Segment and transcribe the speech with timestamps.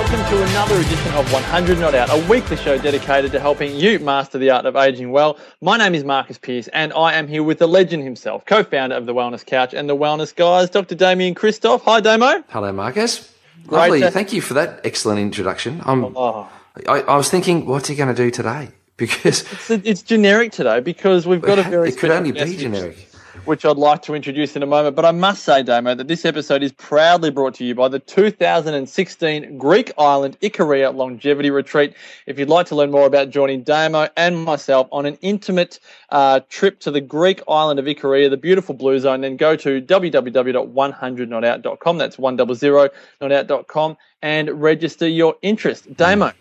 [0.00, 3.98] Welcome to another edition of 100 Not Out, a weekly show dedicated to helping you
[3.98, 5.38] master the art of aging well.
[5.60, 8.96] My name is Marcus Pearce, and I am here with the legend himself, co founder
[8.96, 10.94] of the Wellness Couch and the Wellness Guys, Dr.
[10.94, 11.82] Damian Kristof.
[11.82, 12.42] Hi, Damo.
[12.48, 13.30] Hello, Marcus.
[13.66, 14.00] Lovely.
[14.00, 15.82] To- Thank you for that excellent introduction.
[15.84, 16.48] I'm, oh.
[16.88, 18.70] I, I was thinking, what's he going to do today?
[18.96, 23.09] Because it's, it's generic today because we've got a very it could only be generic
[23.44, 24.96] which I'd like to introduce in a moment.
[24.96, 27.98] But I must say, Damo, that this episode is proudly brought to you by the
[27.98, 31.94] 2016 Greek Island Ikaria Longevity Retreat.
[32.26, 35.78] If you'd like to learn more about joining Damo and myself on an intimate
[36.10, 39.80] uh, trip to the Greek island of Ikaria, the beautiful blue zone, then go to
[39.80, 41.98] www.100notout.com.
[41.98, 45.96] That's 100notout.com and register your interest.
[45.96, 46.32] Damo,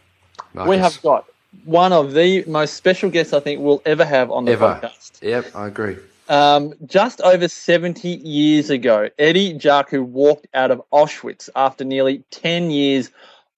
[0.55, 0.67] mm.
[0.67, 1.25] we have got
[1.65, 4.79] one of the most special guests I think we'll ever have on the ever.
[4.81, 5.21] podcast.
[5.21, 5.97] Yep, I agree.
[6.29, 12.69] Um, just over 70 years ago, Eddie Jaku walked out of Auschwitz after nearly 10
[12.69, 13.09] years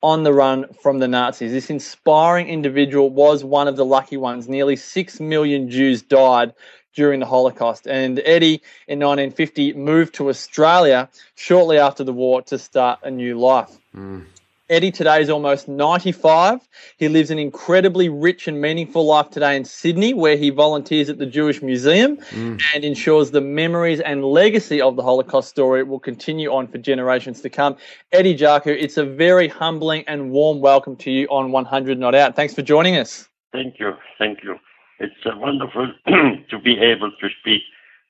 [0.02, 1.52] on the run from the Nazis.
[1.52, 4.48] This inspiring individual was one of the lucky ones.
[4.48, 6.54] Nearly 6 million Jews died
[6.96, 7.88] during the Holocaust.
[7.88, 13.38] And Eddie, in 1950, moved to Australia shortly after the war to start a new
[13.38, 13.78] life.
[13.94, 14.26] Mm.
[14.72, 16.62] Eddie today is almost 95.
[16.96, 21.18] He lives an incredibly rich and meaningful life today in Sydney, where he volunteers at
[21.18, 22.62] the Jewish Museum mm.
[22.74, 27.42] and ensures the memories and legacy of the Holocaust story will continue on for generations
[27.42, 27.76] to come.
[28.14, 32.38] Eddie Jaku, it's a very humbling and warm welcome to you on 100 Not Out.
[32.38, 33.28] Thanks for joining us.
[33.52, 33.92] Thank you.
[34.18, 34.58] Thank you.
[35.00, 37.64] It's uh, wonderful to be able to speak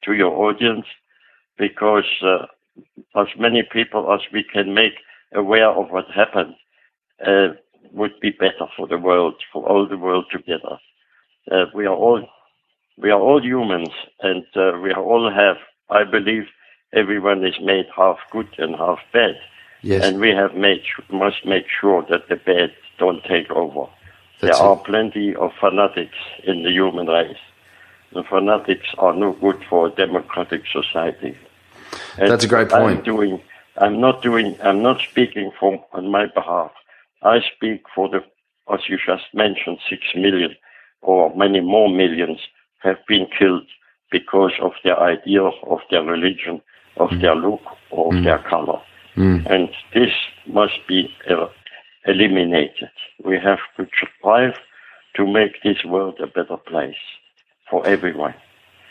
[0.04, 0.86] to your audience
[1.58, 2.46] because uh,
[3.16, 4.94] as many people as we can make
[5.34, 6.56] aware of what happened
[7.26, 7.50] uh,
[7.92, 10.80] would be better for the world, for all the world together.
[11.52, 12.28] Uh, we are all
[12.98, 13.90] we are all humans,
[14.22, 15.58] and uh, we all have.
[15.90, 16.44] I believe
[16.94, 19.36] everyone is made half good and half bad,
[19.82, 20.04] yes.
[20.04, 23.90] and we have made must make sure that the bad don't take over.
[24.40, 24.70] That's there it.
[24.70, 27.38] are plenty of fanatics in the human race.
[28.14, 31.38] The fanatics are no good for a democratic society.
[32.18, 33.00] And That's a great point.
[33.00, 33.42] I'm doing
[33.78, 36.72] I'm not doing, I'm not speaking for, on my behalf.
[37.24, 38.24] I speak for the,
[38.74, 40.56] as you just mentioned, six million
[41.02, 42.40] or many more millions
[42.80, 43.68] have been killed
[44.12, 46.62] because of their idea, of their religion,
[46.98, 47.22] of mm.
[47.22, 48.18] their look, or mm.
[48.18, 48.82] of their color.
[49.16, 49.46] Mm.
[49.50, 50.12] And this
[50.48, 51.48] must be uh,
[52.06, 52.90] eliminated.
[53.24, 53.88] We have to
[54.20, 54.58] strive
[55.16, 56.96] to make this world a better place
[57.70, 58.34] for everyone.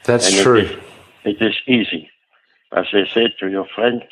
[0.04, 0.58] That's and true.
[0.58, 0.78] It is,
[1.24, 2.10] it is easy.
[2.72, 4.02] As I said to your friend,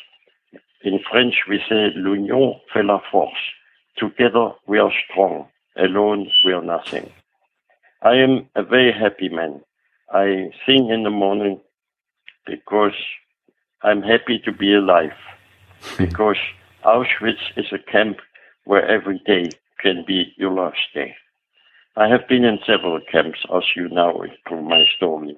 [0.82, 3.52] in French, we say l'union fait la force.
[3.96, 5.48] Together we are strong.
[5.76, 7.10] Alone we are nothing.
[8.02, 9.60] I am a very happy man.
[10.12, 11.60] I sing in the morning
[12.46, 12.94] because
[13.82, 15.12] I'm happy to be alive.
[15.80, 16.04] Hmm.
[16.04, 16.36] because
[16.84, 18.18] Auschwitz is a camp
[18.64, 19.50] where every day
[19.80, 21.14] can be your last day.
[21.96, 25.36] I have been in several camps, as you know through my story,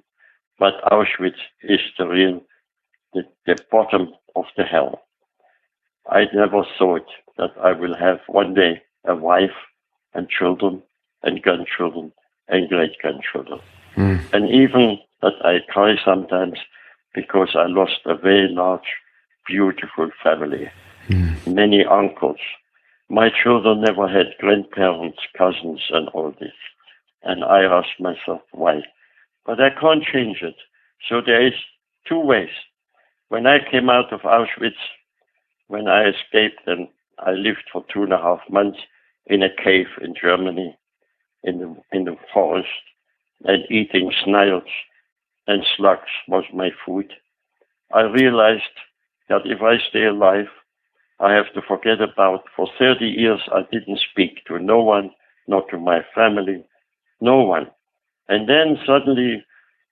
[0.58, 2.40] but Auschwitz is the real,
[3.14, 5.02] the, the bottom of the hell.
[6.08, 7.06] I never thought
[7.36, 9.56] that I will have one day a wife
[10.14, 10.82] and children
[11.22, 12.12] and grandchildren
[12.48, 13.60] and great grandchildren.
[13.96, 14.32] Mm.
[14.32, 16.58] And even that I cry sometimes
[17.14, 18.96] because I lost a very large,
[19.46, 20.70] beautiful family,
[21.08, 21.46] mm.
[21.46, 22.38] many uncles.
[23.08, 26.54] My children never had grandparents, cousins, and all this.
[27.22, 28.82] And I ask myself why.
[29.44, 30.54] But I can't change it.
[31.08, 31.54] So there is
[32.08, 32.50] two ways.
[33.28, 34.78] When I came out of Auschwitz,
[35.70, 36.88] when I escaped and
[37.20, 38.80] I lived for two and a half months
[39.26, 40.76] in a cave in Germany,
[41.44, 42.82] in the in the forest,
[43.44, 44.70] and eating snails
[45.46, 47.12] and slugs was my food.
[47.94, 48.76] I realized
[49.28, 50.50] that if I stay alive,
[51.20, 52.44] I have to forget about.
[52.56, 55.10] For 30 years, I didn't speak to no one,
[55.46, 56.64] not to my family,
[57.20, 57.68] no one.
[58.28, 59.44] And then suddenly,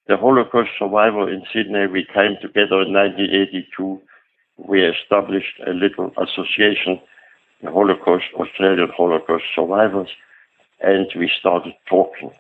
[0.09, 4.01] the Holocaust survivor in Sydney, we came together in 1982
[4.59, 7.01] we established a little association,
[7.63, 10.09] the Holocaust, Australian Holocaust Survivors,
[10.81, 12.31] and we started talking.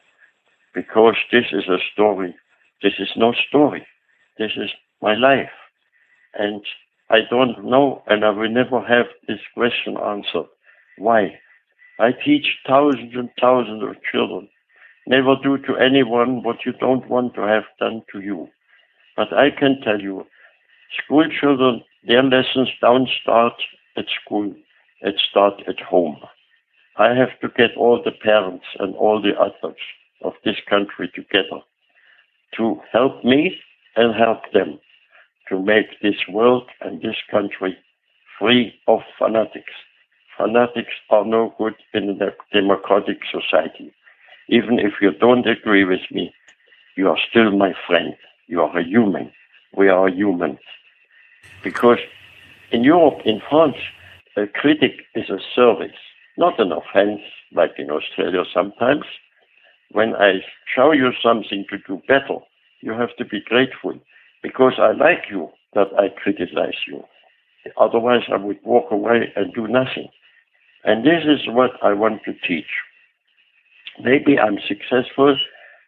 [0.74, 2.34] Because this is a story,
[2.82, 3.86] this is no story.
[4.38, 4.70] This is
[5.02, 5.50] my life.
[6.34, 6.62] And
[7.10, 10.46] I don't know, and I will never have this question answered.
[10.98, 11.38] Why?
[11.98, 14.48] I teach thousands and thousands of children.
[15.06, 18.48] Never do to anyone what you don't want to have done to you.
[19.16, 20.26] But I can tell you,
[20.96, 23.54] school children, their lessons don't start
[23.96, 24.54] at school.
[25.00, 26.18] It starts at home.
[26.96, 29.80] I have to get all the parents and all the adults
[30.22, 31.60] of this country together
[32.56, 33.56] to help me
[33.96, 34.80] and help them
[35.48, 37.76] to make this world and this country
[38.38, 39.72] free of fanatics.
[40.36, 43.92] Fanatics are no good in a democratic society.
[44.48, 46.32] Even if you don't agree with me,
[46.96, 48.14] you are still my friend.
[48.46, 49.32] You are a human.
[49.76, 50.58] We are humans.
[51.62, 51.98] Because
[52.70, 53.76] in Europe, in France,
[54.36, 55.98] a critic is a service,
[56.36, 57.20] not an offense
[57.52, 59.04] like in Australia sometimes.
[59.92, 60.40] When I
[60.74, 62.38] show you something to do better,
[62.80, 63.98] you have to be grateful
[64.42, 67.02] because I like you that I criticize you.
[67.76, 70.08] Otherwise, I would walk away and do nothing.
[70.84, 72.70] And this is what I want to teach.
[74.02, 75.36] Maybe I'm successful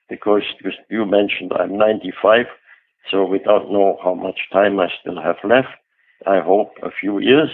[0.08, 0.42] because
[0.88, 2.46] you mentioned I'm 95,
[3.10, 5.68] so we don't know how much time I still have left.
[6.26, 7.50] I hope a few years,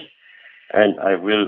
[0.72, 1.46] and I will.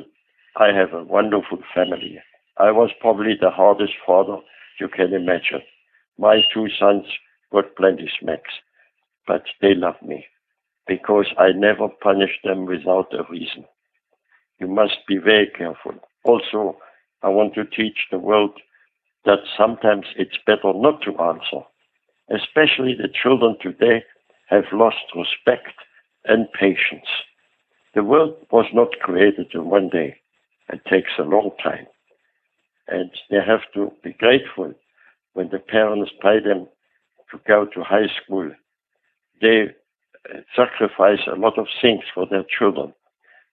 [0.56, 2.18] I have a wonderful family.
[2.58, 4.38] I was probably the hardest father
[4.80, 5.62] you can imagine.
[6.18, 7.04] My two sons
[7.52, 8.50] got plenty smacks,
[9.26, 10.26] but they love me
[10.86, 13.64] because I never punish them without a reason.
[14.58, 15.94] You must be very careful.
[16.24, 16.78] Also,
[17.22, 18.58] I want to teach the world
[19.24, 21.64] that sometimes it's better not to answer.
[22.30, 24.04] Especially the children today
[24.48, 25.72] have lost respect
[26.24, 27.08] and patience.
[27.94, 30.16] The world was not created in one day.
[30.70, 31.86] It takes a long time.
[32.86, 34.74] And they have to be grateful
[35.34, 36.68] when the parents pay them
[37.30, 38.50] to go to high school.
[39.40, 39.66] They
[40.34, 42.92] uh, sacrifice a lot of things for their children,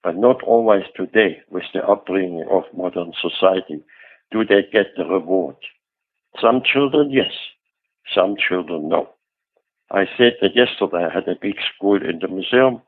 [0.04, 3.84] but not always today with the upbringing of modern society
[4.32, 5.56] do they get the reward?
[6.42, 7.32] Some children, yes.
[8.14, 9.10] Some children, no.
[9.92, 12.82] I said that yesterday I had a big school in the museum,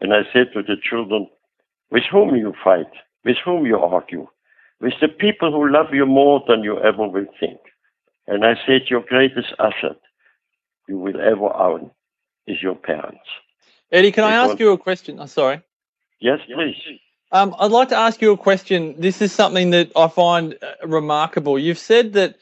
[0.00, 1.28] and I said to the children,
[1.90, 2.90] with whom you fight,
[3.24, 4.26] with whom you argue,
[4.80, 7.58] with the people who love you more than you ever will think.
[8.26, 9.98] And I said, your greatest asset
[10.88, 11.90] you will ever own
[12.46, 13.20] is your parents.
[13.92, 15.18] Eddie, can I ask you a question?
[15.18, 15.62] I'm oh, sorry.
[16.20, 16.76] Yes, please.
[17.32, 18.94] Um, I'd like to ask you a question.
[18.98, 21.58] This is something that I find uh, remarkable.
[21.58, 22.36] You've said that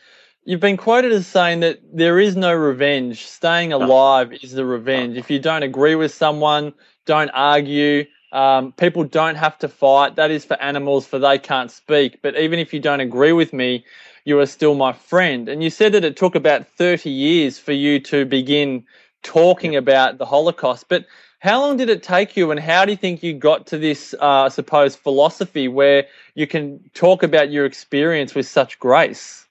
[0.44, 3.26] you've been quoted as saying that there is no revenge.
[3.26, 5.16] Staying alive is the revenge.
[5.16, 6.72] If you don't agree with someone,
[7.06, 8.06] don't argue.
[8.32, 10.16] Um, people don't have to fight.
[10.16, 12.20] That is for animals, for they can't speak.
[12.22, 13.84] But even if you don't agree with me,
[14.24, 15.48] you are still my friend.
[15.48, 18.84] And you said that it took about 30 years for you to begin
[19.22, 20.88] talking about the Holocaust.
[20.88, 21.06] But
[21.40, 24.14] how long did it take you, and how do you think you got to this,
[24.20, 29.46] uh, I suppose, philosophy where you can talk about your experience with such grace?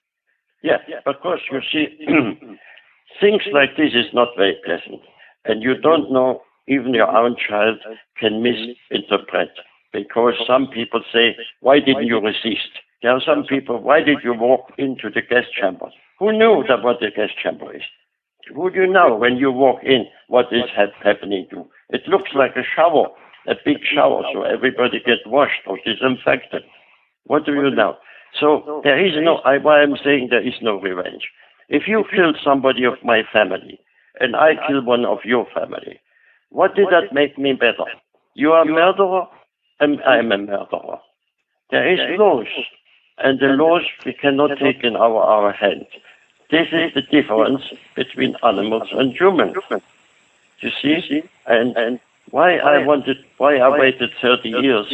[0.62, 1.40] Yeah, of course.
[1.50, 1.86] You see,
[3.20, 5.00] things like this is not very pleasant,
[5.44, 6.42] and you don't know.
[6.68, 7.78] Even your own child
[8.16, 9.50] can misinterpret
[9.92, 12.70] because some people say, "Why didn't you resist?"
[13.02, 16.84] There are some people, "Why did you walk into the gas chamber?" Who knew that
[16.84, 17.82] what the gas chamber is?
[18.52, 20.70] Would you know when you walk in what is
[21.02, 21.68] happening to?
[21.90, 23.08] It looks like a shower,
[23.46, 26.62] a big shower, so everybody gets washed or disinfected.
[27.24, 27.96] What do you know?
[28.38, 31.28] So there is no, I, why I'm saying there is no revenge.
[31.68, 33.78] If you kill somebody of my family
[34.20, 36.00] and I kill one of your family,
[36.50, 37.84] what did that make me better?
[38.34, 39.26] You are a murderer
[39.80, 40.98] and I am a murderer.
[41.70, 42.46] There is laws
[43.18, 45.86] and the laws we cannot take in our, our hands.
[46.50, 47.62] This is the difference
[47.94, 49.56] between animals and humans.
[50.60, 51.22] You see?
[51.46, 54.92] And, and why I wanted, why I waited 30 years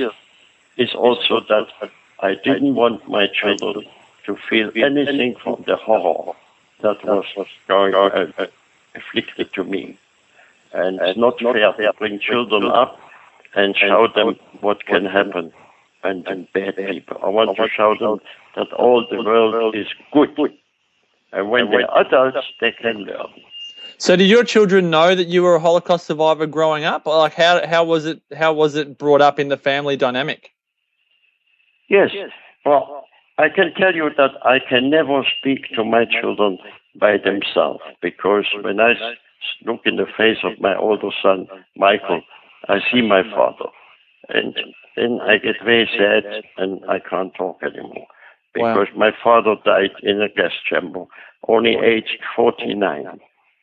[0.77, 1.67] is also that
[2.21, 3.87] I didn't want my children
[4.27, 6.35] to feel anything from the horror
[6.81, 7.27] that was
[7.67, 8.47] going uh, uh,
[8.95, 9.97] afflicted to me.
[10.73, 13.01] And it's not fair to bring children up
[13.55, 15.53] and show them what can happen
[16.05, 17.19] and, and bad people.
[17.23, 18.21] I want to show them
[18.57, 20.37] that all the world is good
[21.33, 23.27] and when they're adults, they can learn.
[23.99, 27.07] So, did your children know that you were a Holocaust survivor growing up?
[27.07, 30.53] Like, how how was it how was it brought up in the family dynamic?
[31.89, 32.11] Yes.
[32.65, 33.05] Well,
[33.39, 36.59] I can tell you that I can never speak to my children
[36.99, 38.95] by themselves because when I
[39.65, 42.23] look in the face of my older son, Michael,
[42.69, 43.71] I see my father.
[44.29, 44.55] And
[44.97, 46.25] then I get very sad
[46.57, 48.07] and I can't talk anymore
[48.53, 48.99] because wow.
[48.99, 51.05] my father died in a gas chamber,
[51.47, 53.21] only aged 49.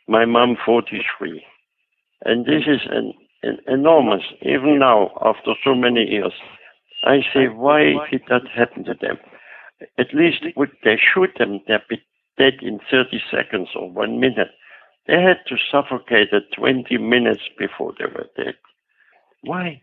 [0.08, 1.44] My mom 43.
[2.24, 3.14] And this is an,
[3.44, 6.34] an enormous, even now, after so many years,
[7.06, 9.18] I say, why did that happen to them?
[9.98, 12.02] At least would they shoot them, they'd be
[12.38, 14.50] dead in 30 seconds or one minute.
[15.08, 18.56] They had to suffocate at 20 minutes before they were dead.
[19.44, 19.82] Why?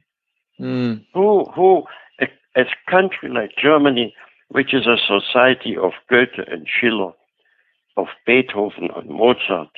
[0.60, 1.04] Mm.
[1.14, 1.84] Who, who,
[2.20, 2.26] a,
[2.56, 4.14] a country like Germany,
[4.48, 7.12] which is a society of Goethe and Schiller,
[7.96, 9.70] of Beethoven and Mozart,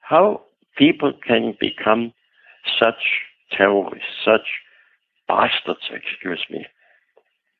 [0.00, 0.42] how
[0.76, 2.12] people can become
[2.78, 4.46] such terrorists, such
[5.26, 6.66] bastards, excuse me.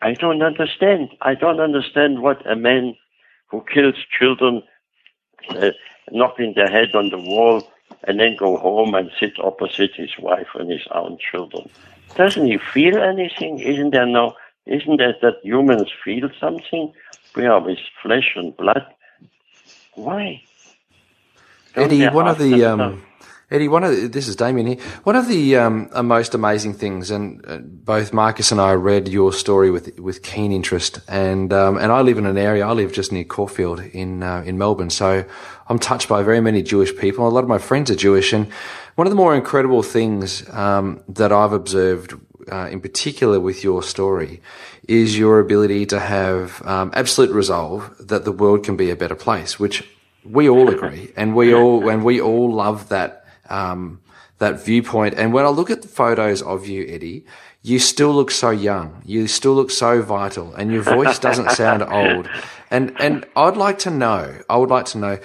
[0.00, 1.10] I don't understand.
[1.22, 2.96] I don't understand what a man
[3.50, 4.62] who kills children,
[5.50, 5.70] uh,
[6.10, 7.62] knocking their head on the wall,
[8.04, 11.68] and then go home and sit opposite his wife and his own children.
[12.14, 13.58] Doesn't he feel anything?
[13.58, 14.34] Isn't there no?
[14.66, 16.92] Isn't there that humans feel something?
[17.34, 18.86] We are with flesh and blood.
[19.94, 20.42] Why?
[21.74, 23.02] Don't Eddie, one of the um,
[23.50, 24.76] Eddie, one of the, this is Damian here.
[25.04, 29.08] One of the um, uh, most amazing things, and uh, both Marcus and I read
[29.08, 32.66] your story with with keen interest, and um, and I live in an area.
[32.66, 35.24] I live just near Caulfield in uh, in Melbourne, so
[35.66, 37.26] I'm touched by very many Jewish people.
[37.26, 38.52] A lot of my friends are Jewish, and
[38.96, 42.12] one of the more incredible things um, that I've observed,
[42.52, 44.42] uh, in particular with your story,
[44.86, 49.14] is your ability to have um, absolute resolve that the world can be a better
[49.14, 49.88] place, which
[50.22, 54.00] we all agree, and we all and we all love that um,
[54.38, 55.14] that viewpoint.
[55.16, 57.24] And when I look at the photos of you, Eddie,
[57.62, 59.02] you still look so young.
[59.04, 62.28] You still look so vital, and your voice doesn't sound old.
[62.70, 64.40] And and I'd like to know.
[64.48, 65.18] I would like to know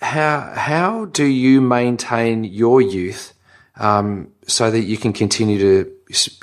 [0.00, 3.32] how how do you maintain your youth
[3.76, 5.92] um, so that you can continue to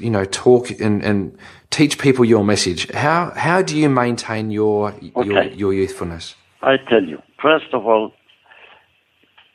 [0.02, 1.38] you know talk and, and
[1.70, 2.92] teach people your message.
[2.92, 5.12] How how do you maintain your okay.
[5.26, 6.36] your, your youthfulness?
[6.62, 8.14] I tell you, first of all,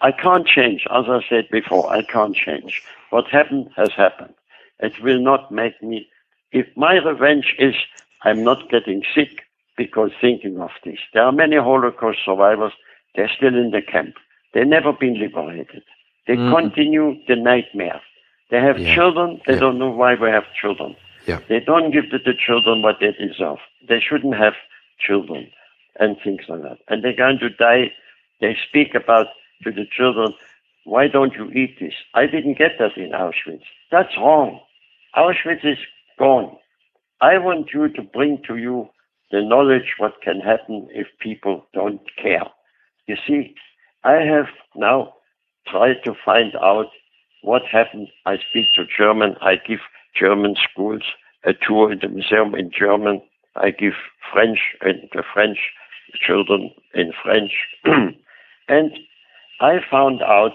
[0.00, 0.86] I can't change.
[0.90, 2.82] As I said before, I can't change.
[3.10, 4.34] What happened has happened.
[4.80, 6.08] It will not make me.
[6.52, 7.74] If my revenge is
[8.22, 9.42] I'm not getting sick
[9.76, 10.98] because thinking of this.
[11.14, 12.72] There are many Holocaust survivors.
[13.14, 14.14] They're still in the camp.
[14.52, 15.82] They've never been liberated.
[16.26, 16.54] They mm.
[16.54, 18.00] continue the nightmare.
[18.50, 18.94] They have yeah.
[18.94, 19.40] children.
[19.46, 19.60] They yeah.
[19.60, 20.96] don't know why we have children.
[21.26, 21.40] Yeah.
[21.48, 23.58] They don't give to the children what they deserve.
[23.88, 24.54] They shouldn't have
[24.98, 25.50] children
[26.00, 26.78] and things like that.
[26.88, 27.92] And they're going to die.
[28.40, 29.26] They speak about
[29.64, 30.34] to the children,
[30.84, 31.94] why don't you eat this?
[32.14, 33.64] I didn't get that in Auschwitz.
[33.90, 34.60] That's wrong.
[35.16, 35.78] Auschwitz is
[36.18, 36.56] gone.
[37.20, 38.88] I want you to bring to you
[39.30, 42.44] the knowledge what can happen if people don't care.
[43.06, 43.54] You see,
[44.04, 45.14] I have now
[45.66, 46.86] tried to find out
[47.42, 48.08] what happened.
[48.26, 49.36] I speak to German.
[49.40, 49.80] I give
[50.18, 51.02] German schools
[51.44, 53.20] a tour in the museum in German.
[53.56, 53.94] I give
[54.32, 55.58] French and the French
[56.26, 57.52] children in French.
[58.68, 58.92] and
[59.60, 60.52] I found out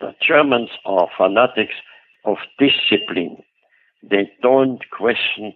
[0.00, 1.74] that Germans are fanatics
[2.24, 3.36] of discipline.
[4.02, 5.54] They don't question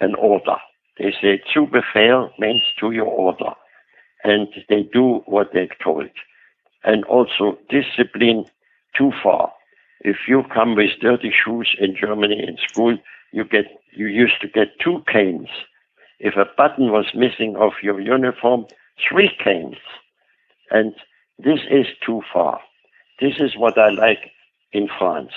[0.00, 0.56] an order.
[0.98, 3.52] They say zu Befehl means to your order.
[4.24, 6.08] And they do what they're told.
[6.84, 8.46] And also discipline
[8.96, 9.52] too far.
[10.00, 12.96] If you come with dirty shoes in Germany in school,
[13.32, 15.48] you get, you used to get two canes.
[16.20, 18.66] If a button was missing off your uniform,
[19.08, 19.76] three canes.
[20.70, 20.94] And
[21.38, 22.60] this is too far.
[23.20, 24.30] This is what I like
[24.72, 25.32] in France.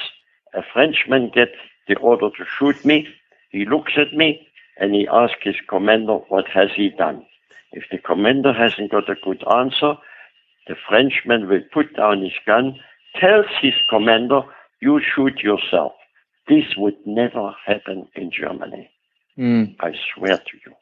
[0.53, 1.55] A Frenchman gets
[1.87, 3.07] the order to shoot me.
[3.51, 7.25] He looks at me and he asks his commander, what has he done?
[7.71, 9.95] If the commander hasn't got a good answer,
[10.67, 12.79] the Frenchman will put down his gun,
[13.19, 14.41] tells his commander,
[14.81, 15.93] you shoot yourself.
[16.47, 18.89] This would never happen in Germany.
[19.37, 19.75] Mm.
[19.79, 20.73] I swear to you.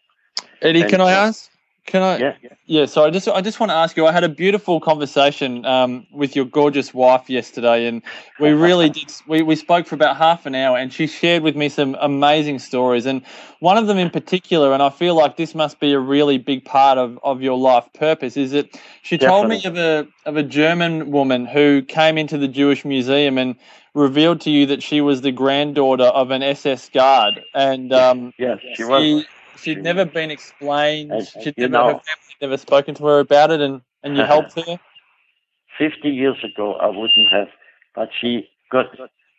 [0.61, 1.51] Eddie, and can I ask?
[1.89, 2.17] Can I?
[2.19, 2.35] Yeah.
[2.67, 2.85] Yeah.
[2.85, 4.05] So I just I just want to ask you.
[4.05, 8.03] I had a beautiful conversation um, with your gorgeous wife yesterday, and
[8.39, 9.11] we really did.
[9.25, 12.59] We we spoke for about half an hour, and she shared with me some amazing
[12.59, 13.23] stories, and
[13.59, 16.63] one of them in particular, and I feel like this must be a really big
[16.63, 18.37] part of, of your life purpose.
[18.37, 22.47] Is that she told me of a of a German woman who came into the
[22.47, 23.55] Jewish Museum and
[23.95, 28.59] revealed to you that she was the granddaughter of an SS guard, and um, yes,
[28.75, 29.25] she was
[29.61, 31.11] she'd never been explained.
[31.11, 34.23] And, she'd never, know, her family never spoken to her about it, and, and you
[34.23, 34.79] helped her.
[35.77, 37.47] Fifty years ago, I wouldn't have,
[37.95, 38.85] but she got.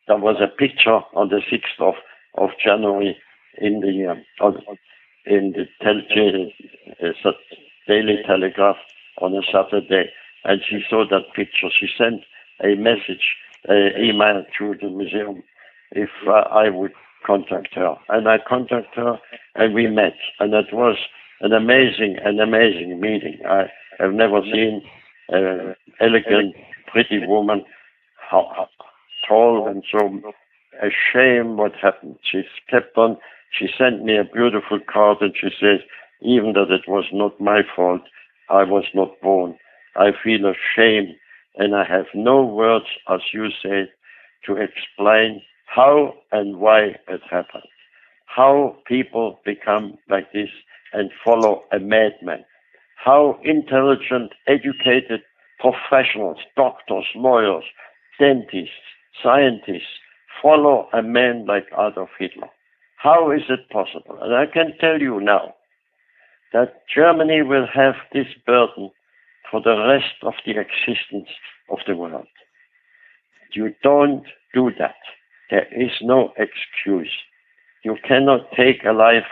[0.09, 1.95] There was a picture on the sixth of
[2.37, 3.17] of January
[3.59, 4.11] in the
[4.41, 4.55] um,
[5.27, 6.55] in the tele,
[7.03, 7.31] uh,
[7.87, 8.77] Daily Telegraph
[9.21, 10.11] on a Saturday,
[10.45, 11.69] and she saw that picture.
[11.79, 12.23] She sent
[12.63, 13.37] a message,
[13.69, 15.43] an email to the museum
[15.93, 16.93] if uh, I would
[17.31, 17.95] contact her.
[18.09, 19.19] And I contacted her
[19.55, 20.15] and we met.
[20.41, 20.97] And it was
[21.41, 23.39] an amazing, an amazing meeting.
[23.49, 23.67] I
[23.99, 24.83] have never seen
[25.29, 26.55] an elegant,
[26.91, 27.65] pretty woman,
[28.31, 28.69] how, how
[29.29, 30.33] tall and so
[30.83, 32.17] ashamed what happened.
[32.23, 33.17] She kept on,
[33.57, 35.81] she sent me a beautiful card and she says,
[36.23, 38.03] even that it was not my fault,
[38.49, 39.57] I was not born.
[39.97, 41.15] I feel ashamed
[41.57, 43.89] and I have no words, as you said,
[44.47, 45.43] to explain
[45.75, 47.63] how and why it happened.
[48.27, 50.49] How people become like this
[50.93, 52.45] and follow a madman.
[52.97, 55.21] How intelligent, educated
[55.61, 57.65] professionals, doctors, lawyers,
[58.19, 58.75] dentists,
[59.23, 60.01] scientists
[60.43, 62.49] follow a man like Adolf Hitler.
[62.97, 64.19] How is it possible?
[64.21, 65.55] And I can tell you now
[66.53, 68.91] that Germany will have this burden
[69.51, 71.29] for the rest of the existence
[71.71, 72.27] of the world.
[73.53, 74.97] You don't do that.
[75.51, 77.11] There is no excuse.
[77.85, 79.27] You cannot take a life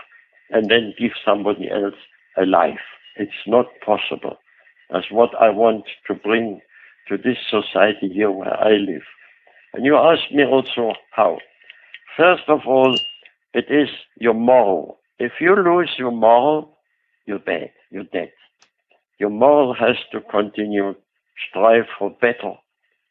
[0.51, 1.95] and then give somebody else
[2.37, 2.81] a life.
[3.17, 4.39] It's not possible.
[4.91, 6.61] That's what I want to bring
[7.09, 9.03] to this society here where I live.
[9.75, 11.39] And you ask me also how.
[12.17, 12.99] First of all,
[13.55, 14.99] it is your moral.
[15.19, 16.77] If you lose your moral,
[17.27, 17.71] you're bad.
[17.91, 18.33] You're dead.
[19.19, 20.95] Your moral has to continue.
[21.49, 22.55] Strive for better.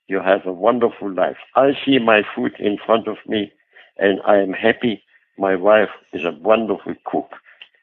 [0.07, 1.37] You have a wonderful life.
[1.55, 3.51] I see my food in front of me
[3.97, 5.03] and I am happy.
[5.37, 7.31] My wife is a wonderful cook.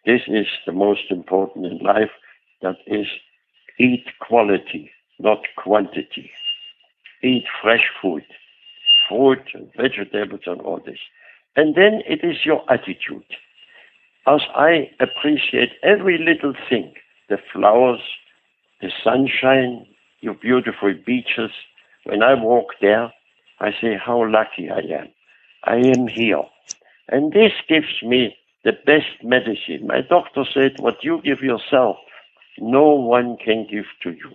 [0.06, 2.10] This is the most important in life.
[2.62, 3.06] That is,
[3.78, 6.30] eat quality, not quantity.
[7.22, 8.24] Eat fresh food,
[9.08, 10.98] fruit and vegetables and all this.
[11.56, 13.24] And then it is your attitude.
[14.26, 16.94] As I appreciate every little thing,
[17.28, 18.00] the flowers,
[18.80, 19.86] the sunshine,
[20.20, 21.50] your beautiful beaches,
[22.04, 23.12] when I walk there,
[23.60, 25.08] I say how lucky I am.
[25.64, 26.42] I am here.
[27.08, 29.86] And this gives me the best medicine.
[29.86, 31.96] My doctor said, what you give yourself,
[32.58, 34.30] no one can give to you.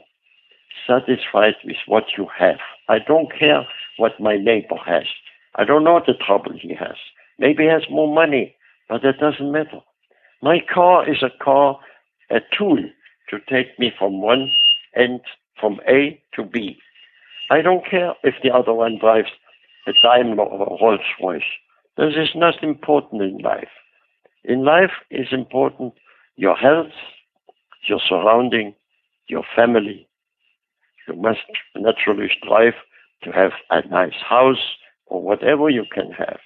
[0.87, 2.59] Satisfied with what you have.
[2.87, 5.05] I don't care what my neighbor has.
[5.55, 6.95] I don't know the trouble he has.
[7.37, 8.55] Maybe he has more money,
[8.87, 9.79] but that doesn't matter.
[10.41, 11.79] My car is a car,
[12.29, 12.79] a tool
[13.29, 14.49] to take me from one
[14.95, 15.21] end,
[15.59, 16.79] from A to B.
[17.49, 19.31] I don't care if the other one drives
[19.87, 21.41] a Daimler or a Rolls Royce.
[21.97, 23.69] This is not important in life.
[24.43, 25.93] In life is important
[26.35, 26.93] your health,
[27.87, 28.73] your surrounding,
[29.27, 30.07] your family.
[31.07, 31.39] You must
[31.75, 32.75] naturally strive
[33.23, 34.75] to have a nice house
[35.07, 36.39] or whatever you can have.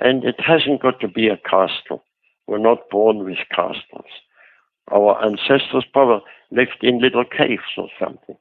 [0.00, 2.04] And it hasn't got to be a castle.
[2.46, 4.10] We're not born with castles.
[4.90, 8.36] Our ancestors probably lived in little caves or something.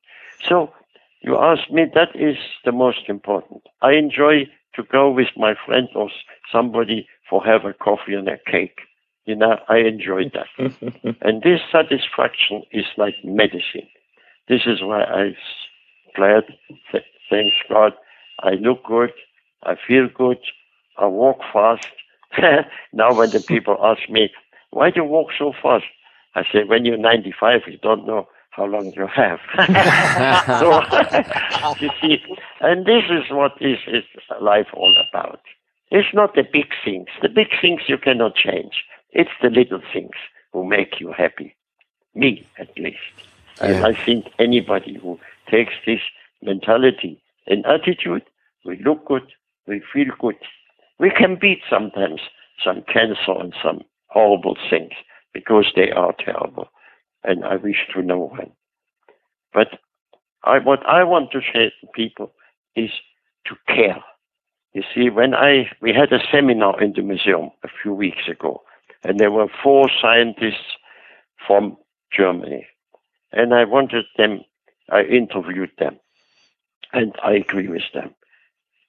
[0.50, 0.74] So
[1.22, 3.62] you ask me, that is the most important.
[3.82, 6.10] I enjoy to go with my friend or
[6.52, 8.80] somebody for have a coffee and a cake.
[9.26, 10.48] You know, I enjoy that.
[11.22, 13.88] and this satisfaction is like medicine.
[14.50, 15.36] This is why I'm
[16.16, 16.44] glad,
[17.30, 17.94] thanks God,
[18.40, 19.12] I look good,
[19.64, 20.40] I feel good,
[20.98, 21.86] I walk fast.
[22.94, 24.30] now when the people ask me,
[24.72, 25.86] why do you walk so fast?
[26.34, 29.40] I say, when you're 95, you don't know how long you have.
[30.60, 30.82] so,
[31.80, 32.22] you see,
[32.60, 34.04] and this is what is, is
[34.42, 35.42] life all about.
[35.90, 37.08] It's not the big things.
[37.22, 38.84] The big things you cannot change.
[39.12, 40.16] It's the little things
[40.54, 41.56] who make you happy.
[42.14, 42.98] Me, at least.
[43.62, 46.00] And I think anybody who takes this
[46.42, 48.24] mentality and attitude,
[48.66, 49.32] we look good,
[49.68, 50.38] we feel good.
[51.00, 52.22] We can beat sometimes
[52.64, 54.94] some cancer and some horrible things
[55.34, 56.70] because they are terrible.
[57.24, 58.52] And I wish to no one.
[59.54, 59.80] But
[60.44, 62.32] I, what I want to say to people
[62.76, 62.90] is
[63.46, 64.04] to care.
[64.74, 68.64] You see, when I, we had a seminar in the museum a few weeks ago,
[69.04, 70.78] and there were four scientists
[71.46, 71.78] from
[72.12, 72.66] Germany.
[73.34, 74.42] And I wanted them,
[74.90, 76.00] I interviewed them,
[76.94, 78.14] and I agree with them.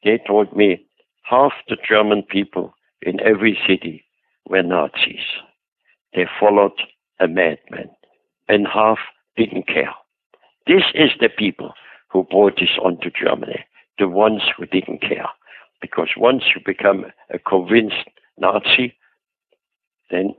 [0.04, 0.84] They told me
[1.22, 4.04] half the German people in every city
[4.48, 5.24] were Nazis.
[6.14, 6.72] They followed
[7.20, 7.90] a madman,
[8.52, 8.98] and half
[9.36, 9.94] didn't care.
[10.66, 11.72] This is the people
[12.10, 13.64] who brought this onto Germany,
[13.98, 15.28] the ones who didn't care.
[15.80, 18.94] Because once you become a convinced Nazi,
[20.10, 20.34] then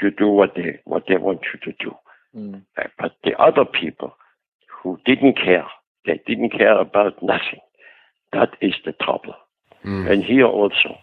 [0.00, 1.96] you do what they what they want you to do.
[2.36, 2.62] Mm.
[2.98, 4.14] But the other people
[4.68, 5.66] who didn't care,
[6.04, 7.62] they didn't care about nothing.
[8.32, 9.34] That is the trouble.
[9.84, 10.10] Mm.
[10.10, 10.98] And here also,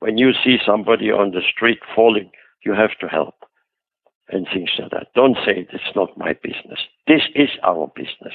[0.00, 2.30] when you see somebody on the street falling,
[2.64, 3.34] you have to help
[4.30, 5.08] and things like that.
[5.14, 6.80] Don't say it's not my business.
[7.06, 8.34] This is our business.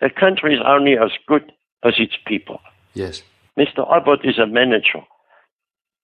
[0.00, 1.52] A country is only as good
[1.84, 2.60] as its people.
[2.94, 3.22] Yes.
[3.58, 3.90] Mr.
[3.92, 5.02] Abbott is a manager,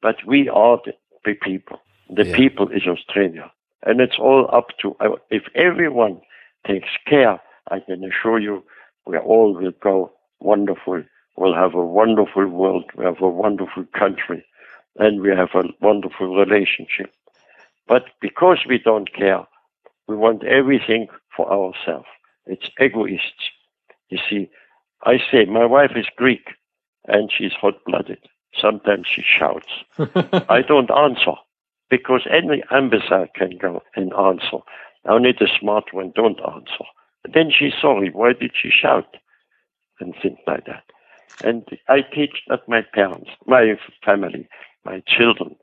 [0.02, 1.78] but we are the people.
[2.10, 2.36] The yeah.
[2.36, 3.50] people is Australia.
[3.84, 6.20] And it's all up to, uh, if everyone
[6.66, 8.64] takes care, I can assure you,
[9.06, 11.02] we all will go wonderful.
[11.36, 12.84] We'll have a wonderful world.
[12.96, 14.44] We have a wonderful country.
[14.96, 17.12] And we have a wonderful relationship.
[17.86, 19.46] But because we don't care,
[20.08, 22.06] we want everything for ourselves.
[22.46, 23.50] It's egoists.
[24.10, 24.50] You see,
[25.04, 26.48] I say, my wife is Greek
[27.06, 28.18] and she's hot blooded.
[28.60, 29.68] Sometimes she shouts.
[30.48, 31.34] I don't answer
[31.90, 34.58] because any ambassador can go and answer.
[35.06, 36.84] Only the smart one don't answer.
[37.32, 38.10] Then she's sorry.
[38.10, 39.16] Why did she shout?
[40.00, 40.84] And things like that.
[41.42, 44.48] And I teach that my parents, my family,
[44.84, 45.56] my children.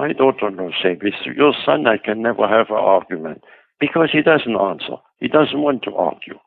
[0.00, 3.44] My daughter-in-law say, with your son, I can never have an argument
[3.78, 4.96] because he doesn't answer.
[5.18, 6.38] He doesn't want to argue.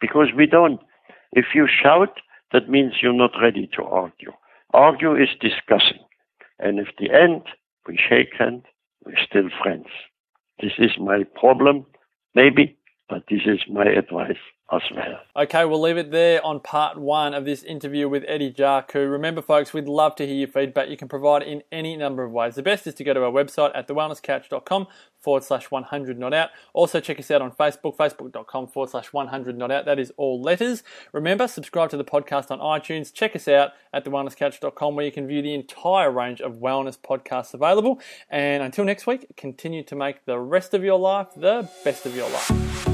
[0.00, 0.78] Because we don't.
[1.32, 2.20] If you shout,
[2.52, 4.30] that means you're not ready to argue.
[4.72, 6.04] Argue is discussing.
[6.60, 7.42] And if the end,
[7.88, 8.62] we shake hands,
[9.04, 9.88] we're still friends.
[10.62, 11.86] This is my problem,
[12.36, 12.76] maybe,
[13.08, 14.38] but this is my advice
[14.76, 15.20] as well.
[15.36, 19.10] Okay, we'll leave it there on part one of this interview with Eddie Jaku.
[19.10, 20.88] Remember, folks, we'd love to hear your feedback.
[20.88, 22.54] You can provide in any number of ways.
[22.54, 24.86] The best is to go to our website at thewellnesscouch.com
[25.24, 26.50] forward slash 100 not out.
[26.74, 29.86] Also, check us out on Facebook, facebook.com forward slash 100 not out.
[29.86, 30.82] That is all letters.
[31.12, 33.12] Remember, subscribe to the podcast on iTunes.
[33.12, 37.54] Check us out at thewellnesscouch.com where you can view the entire range of wellness podcasts
[37.54, 38.00] available.
[38.30, 42.14] And until next week, continue to make the rest of your life the best of
[42.14, 42.93] your life.